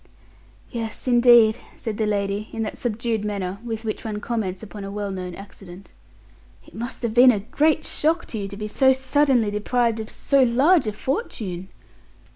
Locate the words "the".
1.99-2.07